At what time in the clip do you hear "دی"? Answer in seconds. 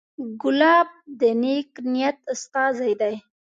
3.01-3.15